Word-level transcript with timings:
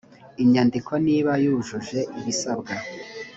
inyandiko 0.43 0.91
niba 1.07 1.31
yujuje 1.43 1.99
ibisabwa 2.19 2.73